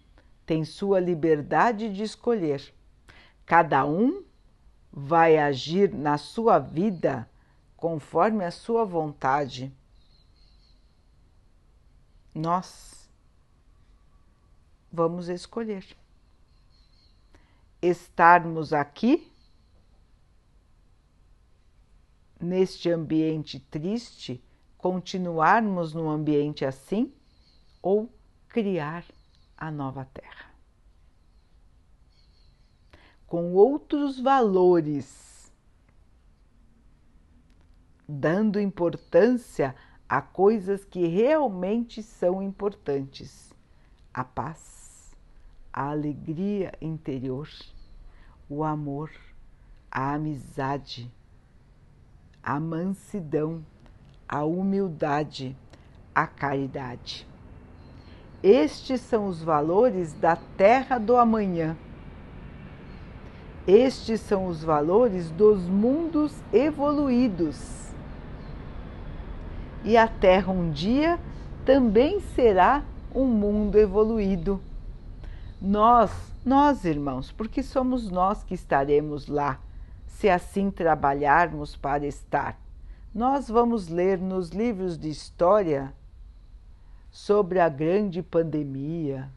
tem 0.47 0.65
sua 0.65 1.01
liberdade 1.01 1.93
de 1.93 2.05
escolher, 2.05 2.73
cada 3.45 3.85
um 3.85 4.25
vai 4.93 5.39
agir 5.39 5.93
na 5.93 6.17
sua 6.17 6.61
vida 6.61 7.29
conforme 7.77 8.45
a 8.45 8.53
sua 8.53 8.85
vontade. 8.85 9.75
Nós 12.33 13.11
vamos 14.93 15.29
escolher. 15.29 15.85
Estarmos 17.83 18.73
aqui 18.73 19.33
neste 22.41 22.91
ambiente 22.91 23.59
triste, 23.59 24.43
continuarmos 24.77 25.95
num 25.95 26.09
ambiente 26.09 26.65
assim 26.65 27.13
ou 27.83 28.13
criar 28.49 29.05
a 29.57 29.71
nova 29.71 30.05
terra? 30.05 30.55
Com 33.27 33.55
outros 33.55 34.21
valores, 34.21 35.53
dando 38.09 38.61
importância 38.61 39.75
a 40.09 40.23
coisas 40.23 40.85
que 40.85 41.07
realmente 41.07 42.03
são 42.03 42.43
importantes: 42.43 43.53
a 44.15 44.23
paz, 44.23 45.15
a 45.73 45.91
alegria 45.91 46.73
interior, 46.81 47.49
o 48.49 48.63
amor, 48.63 49.11
a 49.91 50.15
amizade, 50.15 51.13
a 52.47 52.59
mansidão, 52.59 53.63
a 54.29 54.45
humildade, 54.45 55.55
a 56.15 56.27
caridade. 56.27 57.29
Estes 58.43 59.01
são 59.03 59.27
os 59.27 59.43
valores 59.43 60.15
da 60.15 60.37
terra 60.57 60.97
do 60.97 61.17
amanhã. 61.17 61.77
Estes 63.67 64.21
são 64.21 64.47
os 64.47 64.63
valores 64.63 65.31
dos 65.33 65.63
mundos 65.69 66.33
evoluídos 66.53 67.87
e 69.87 69.97
a 69.97 70.09
Terra 70.09 70.53
um 70.53 70.69
dia 70.73 71.17
também 71.65 72.19
será 72.35 72.83
um 73.15 73.25
mundo 73.25 73.79
evoluído. 73.79 74.61
Nós, 75.63 76.11
nós 76.45 76.85
irmãos, 76.85 77.31
porque 77.31 77.63
somos 77.63 78.11
nós 78.11 78.43
que 78.43 78.53
estaremos 78.53 79.29
lá, 79.29 79.61
se 80.17 80.31
assim 80.31 80.71
trabalharmos 80.71 81.77
para 81.77 82.07
estar. 82.07 82.59
Nós 83.15 83.51
vamos 83.51 83.89
ler 83.89 84.19
nos 84.19 84.49
livros 84.49 84.97
de 84.97 85.11
história 85.11 85.93
sobre 87.11 87.61
a 87.61 87.69
grande 87.69 88.23
pandemia, 88.23 89.31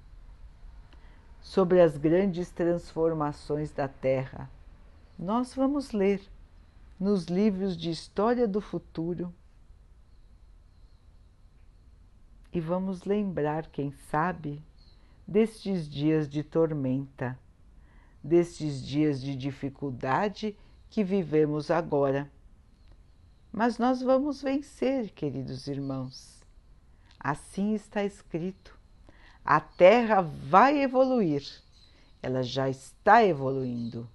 sobre 1.42 1.82
as 1.82 1.98
grandes 1.98 2.50
transformações 2.50 3.74
da 3.74 3.89
Terra. 3.89 4.50
Nós 5.18 5.54
vamos 5.54 5.92
ler 5.92 6.22
nos 6.98 7.26
livros 7.26 7.76
de 7.76 7.89
história 7.89 8.48
do 8.48 8.62
futuro 8.62 9.34
e 12.54 12.62
vamos 12.62 13.04
lembrar, 13.04 13.68
quem 13.68 13.92
sabe, 14.10 14.63
destes 15.28 15.89
dias 15.89 16.30
de 16.30 16.42
tormenta, 16.42 17.38
destes 18.24 18.82
dias 18.82 19.20
de 19.20 19.36
dificuldade 19.36 20.56
que 20.89 21.04
vivemos 21.04 21.69
agora. 21.69 22.30
Mas 23.52 23.78
nós 23.78 24.02
vamos 24.02 24.41
vencer, 24.41 25.10
queridos 25.12 25.67
irmãos. 25.67 26.39
Assim 27.19 27.73
está 27.73 28.04
escrito. 28.04 28.78
A 29.43 29.60
Terra 29.60 30.21
vai 30.21 30.82
evoluir, 30.82 31.43
ela 32.21 32.43
já 32.43 32.69
está 32.69 33.23
evoluindo. 33.23 34.08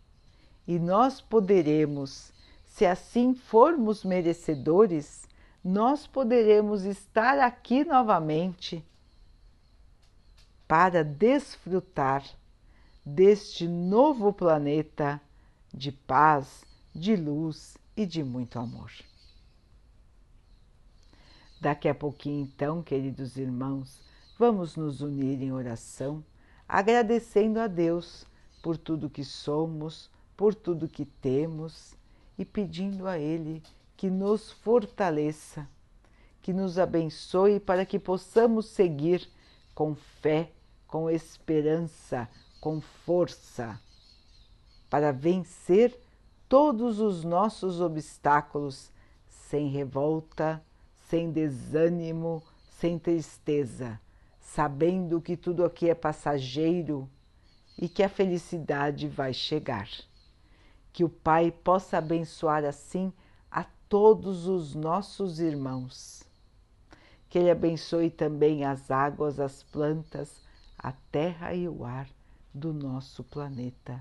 E 0.67 0.79
nós 0.79 1.21
poderemos, 1.21 2.33
se 2.65 2.87
assim 2.87 3.35
formos 3.35 4.05
merecedores, 4.05 5.29
nós 5.63 6.07
poderemos 6.07 6.85
estar 6.85 7.39
aqui 7.39 7.85
novamente 7.85 8.85
para 10.69 11.03
desfrutar 11.03 12.25
deste 13.05 13.67
novo 13.69 14.33
planeta 14.33 15.21
de 15.75 15.91
paz, 15.91 16.65
de 16.95 17.17
luz 17.17 17.77
e 17.97 18.07
de 18.07 18.23
muito 18.23 18.59
amor. 18.59 18.93
Daqui 21.61 21.89
a 21.89 21.95
pouquinho, 21.95 22.45
então, 22.45 22.83
queridos 22.83 23.37
irmãos, 23.37 24.01
vamos 24.39 24.77
nos 24.77 25.01
unir 25.01 25.43
em 25.43 25.53
oração, 25.53 26.25
agradecendo 26.69 27.59
a 27.59 27.67
Deus 27.67 28.27
por 28.63 28.77
tudo 28.77 29.11
que 29.11 29.25
somos, 29.25 30.11
por 30.37 30.55
tudo 30.55 30.89
que 30.89 31.05
temos 31.05 31.95
e 32.39 32.45
pedindo 32.45 33.09
a 33.09 33.19
Ele 33.19 33.63
que 33.97 34.09
nos 34.09 34.53
fortaleça, 34.53 35.69
que 36.41 36.53
nos 36.53 36.79
abençoe 36.79 37.59
para 37.59 37.85
que 37.85 37.99
possamos 37.99 38.67
seguir 38.67 39.29
com 39.75 39.95
fé, 39.95 40.53
com 40.87 41.11
esperança, 41.11 42.29
com 42.61 42.81
força, 42.81 43.81
para 44.95 45.11
vencer 45.11 46.01
todos 46.49 47.01
os 47.01 47.25
nossos 47.25 47.81
obstáculos 47.81 48.93
sem 49.27 49.67
revolta, 49.67 50.65
sem 51.09 51.33
desânimo, 51.33 52.41
sem 52.79 52.97
tristeza, 52.97 54.01
sabendo 54.41 55.21
que 55.21 55.37
tudo 55.37 55.65
aqui 55.65 55.91
é 55.91 55.97
passageiro 55.97 57.11
e 57.77 57.89
que 57.89 58.05
a 58.05 58.09
felicidade 58.09 59.09
vai 59.09 59.35
chegar. 59.35 59.89
Que 60.93 61.03
o 61.03 61.09
Pai 61.09 61.51
possa 61.51 61.99
abençoar 61.99 62.65
assim 62.65 63.13
a 63.51 63.65
todos 63.89 64.47
os 64.47 64.77
nossos 64.77 65.41
irmãos. 65.41 66.23
Que 67.29 67.41
Ele 67.41 67.51
abençoe 67.51 68.11
também 68.11 68.65
as 68.65 68.93
águas, 68.93 69.41
as 69.41 69.65
plantas, 69.65 70.41
a 70.79 70.93
terra 71.11 71.53
e 71.53 71.69
o 71.69 71.85
ar 71.85 72.09
do 72.55 72.73
nosso 72.73 73.25
planeta 73.25 74.01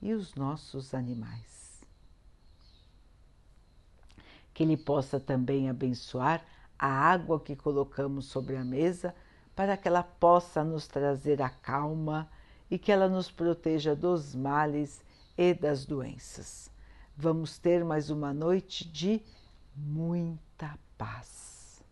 e 0.00 0.12
os 0.12 0.34
nossos 0.34 0.94
animais. 0.94 1.80
Que 4.52 4.62
Ele 4.62 4.76
possa 4.76 5.20
também 5.20 5.68
abençoar 5.68 6.44
a 6.78 6.86
água 6.86 7.40
que 7.40 7.56
colocamos 7.56 8.26
sobre 8.26 8.56
a 8.56 8.64
mesa 8.64 9.14
para 9.54 9.76
que 9.76 9.88
ela 9.88 10.02
possa 10.02 10.62
nos 10.62 10.86
trazer 10.86 11.40
a 11.40 11.48
calma 11.48 12.30
e 12.70 12.78
que 12.78 12.92
ela 12.92 13.08
nos 13.08 13.30
proteja 13.30 13.96
dos 13.96 14.34
males 14.34 15.02
e 15.36 15.54
das 15.54 15.86
doenças. 15.86 16.70
Vamos 17.16 17.58
ter 17.58 17.82
mais 17.82 18.10
uma 18.10 18.34
noite 18.34 18.86
de 18.86 19.22
muita 19.74 20.78
paz. 20.98 21.82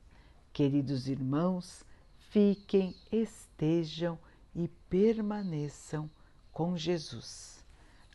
Queridos 0.52 1.08
irmãos, 1.08 1.82
fiquem, 2.30 2.94
estejam 3.10 4.18
e 4.54 4.68
permaneçam 4.68 6.10
com 6.52 6.76
Jesus. 6.76 7.63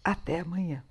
Até 0.03 0.39
amanhã. 0.39 0.83